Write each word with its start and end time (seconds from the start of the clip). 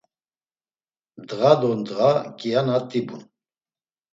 Ndğa 1.21 1.51
do 1.59 1.69
ndğa 1.79 2.09
kiana 2.37 2.75
t̆ibun. 2.89 3.23